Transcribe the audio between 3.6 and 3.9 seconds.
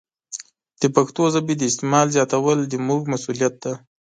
دی.